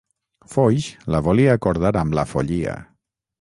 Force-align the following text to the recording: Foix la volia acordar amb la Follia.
Foix 0.53 0.87
la 1.15 1.21
volia 1.27 1.53
acordar 1.61 1.93
amb 2.01 2.19
la 2.21 2.25
Follia. 2.33 2.75